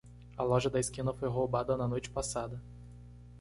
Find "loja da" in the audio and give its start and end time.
0.41-0.79